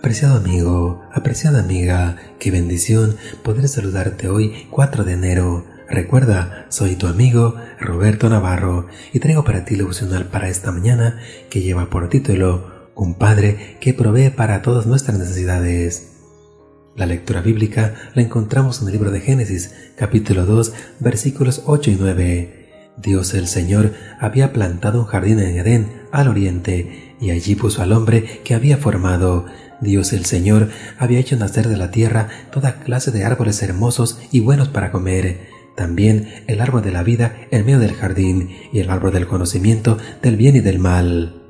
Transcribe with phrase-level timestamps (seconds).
[0.00, 5.66] Apreciado amigo, apreciada amiga, qué bendición poder saludarte hoy 4 de enero.
[5.90, 11.20] Recuerda, soy tu amigo Roberto Navarro y traigo para ti el devocional para esta mañana
[11.50, 16.12] que lleva por título Un Padre que provee para todas nuestras necesidades.
[16.96, 21.96] La lectura bíblica la encontramos en el libro de Génesis, capítulo 2, versículos 8 y
[22.00, 22.59] 9.
[22.96, 27.92] Dios el Señor había plantado un jardín en Edén, al oriente, y allí puso al
[27.92, 29.46] hombre que había formado.
[29.80, 30.68] Dios el Señor
[30.98, 35.48] había hecho nacer de la tierra toda clase de árboles hermosos y buenos para comer,
[35.76, 39.96] también el árbol de la vida en medio del jardín y el árbol del conocimiento
[40.22, 41.40] del bien y del mal.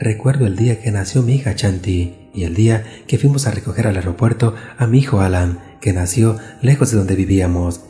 [0.00, 3.88] Recuerdo el día que nació mi hija Chanti y el día que fuimos a recoger
[3.88, 7.80] al aeropuerto a mi hijo Alan, que nació lejos de donde vivíamos.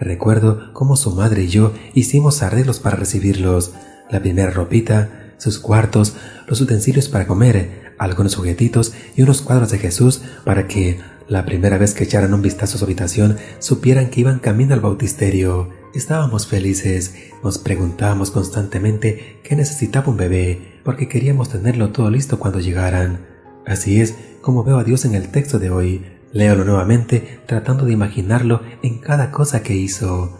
[0.00, 3.72] Recuerdo cómo su madre y yo hicimos arreglos para recibirlos,
[4.10, 6.14] la primera ropita, sus cuartos,
[6.46, 11.76] los utensilios para comer, algunos juguetitos y unos cuadros de Jesús para que, la primera
[11.76, 15.70] vez que echaran un vistazo a su habitación, supieran que iban camino al bautisterio.
[15.94, 22.60] Estábamos felices, nos preguntábamos constantemente qué necesitaba un bebé, porque queríamos tenerlo todo listo cuando
[22.60, 23.26] llegaran.
[23.66, 26.17] Así es como veo a Dios en el texto de hoy.
[26.32, 30.38] Léalo nuevamente tratando de imaginarlo en cada cosa que hizo.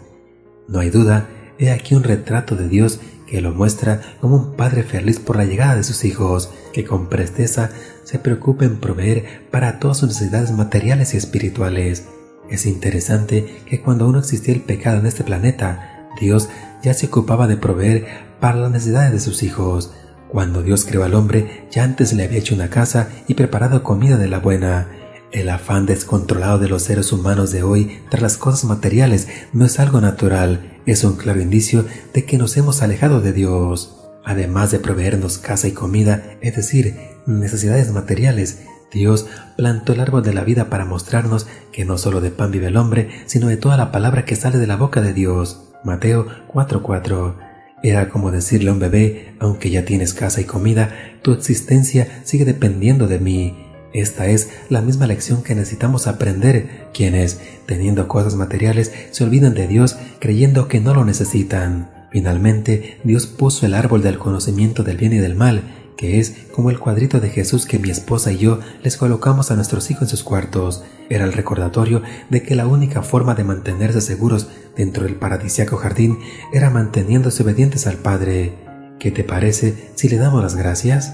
[0.67, 4.83] No hay duda, he aquí un retrato de Dios que lo muestra como un padre
[4.83, 7.69] feliz por la llegada de sus hijos, que con presteza
[8.03, 12.07] se preocupa en proveer para todas sus necesidades materiales y espirituales.
[12.49, 16.49] Es interesante que cuando aún existía el pecado en este planeta, Dios
[16.81, 18.07] ya se ocupaba de proveer
[18.39, 19.93] para las necesidades de sus hijos.
[20.29, 24.17] Cuando Dios creó al hombre, ya antes le había hecho una casa y preparado comida
[24.17, 24.87] de la buena.
[25.31, 29.79] El afán descontrolado de los seres humanos de hoy tras las cosas materiales no es
[29.79, 31.85] algo natural, es un claro indicio
[32.15, 33.95] de que nos hemos alejado de Dios.
[34.25, 36.95] Además de proveernos casa y comida, es decir,
[37.27, 38.59] necesidades materiales,
[38.91, 42.67] Dios plantó el árbol de la vida para mostrarnos que no solo de pan vive
[42.67, 45.61] el hombre, sino de toda la palabra que sale de la boca de Dios.
[45.83, 47.35] Mateo 4:4.
[47.83, 50.89] Era como decirle a un bebé, aunque ya tienes casa y comida,
[51.21, 53.68] tu existencia sigue dependiendo de mí.
[53.93, 59.67] Esta es la misma lección que necesitamos aprender, quienes, teniendo cosas materiales, se olvidan de
[59.67, 61.89] Dios creyendo que no lo necesitan.
[62.11, 65.63] Finalmente, Dios puso el árbol del conocimiento del bien y del mal,
[65.97, 69.55] que es como el cuadrito de Jesús que mi esposa y yo les colocamos a
[69.55, 70.83] nuestros hijos en sus cuartos.
[71.09, 76.19] Era el recordatorio de que la única forma de mantenerse seguros dentro del paradisiaco jardín
[76.53, 78.53] era manteniéndose obedientes al Padre.
[78.97, 81.13] ¿Qué te parece si le damos las gracias?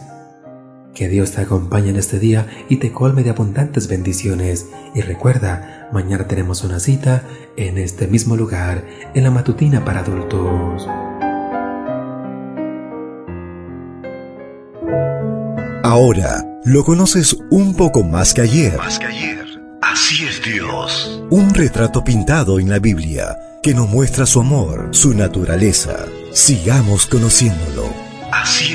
[0.95, 4.67] Que Dios te acompañe en este día y te colme de abundantes bendiciones.
[4.95, 7.23] Y recuerda, mañana tenemos una cita
[7.57, 10.87] en este mismo lugar, en la matutina para adultos.
[15.83, 18.77] Ahora lo conoces un poco más que ayer.
[18.77, 19.45] Más que ayer.
[19.81, 21.21] Así es Dios.
[21.29, 26.05] Un retrato pintado en la Biblia que nos muestra su amor, su naturaleza.
[26.31, 27.93] Sigamos conociéndolo.
[28.31, 28.74] Así es Dios.